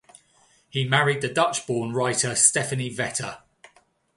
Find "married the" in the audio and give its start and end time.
0.83-1.27